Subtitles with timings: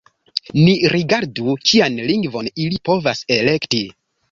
[0.61, 3.87] Ni rigardu, kian lingvon ili povas elekti.